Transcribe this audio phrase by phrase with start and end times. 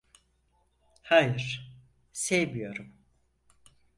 [1.01, 1.71] Hayır,
[2.11, 2.93] sevmiyorum.